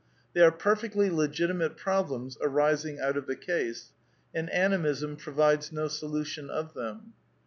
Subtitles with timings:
[0.33, 3.93] They are perfectly legitimate problems arising out of the case;
[4.33, 7.13] and Animism provides no solution of them.